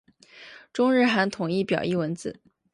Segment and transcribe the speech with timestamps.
[0.73, 2.39] 中日韩统一表意文字。